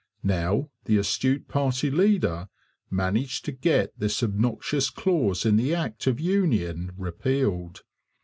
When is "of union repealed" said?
6.07-7.83